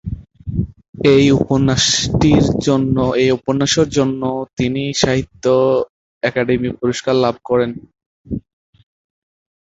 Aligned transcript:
এই 1.13 1.25
উপন্যাসের 3.37 3.87
জন্য 3.97 4.21
তিনি 4.57 4.83
সাহিত্য 5.01 5.45
অকাদেমি 6.23 6.69
পুরস্কার 6.79 7.15
লাভ 7.23 7.35
করেন। 7.43 7.71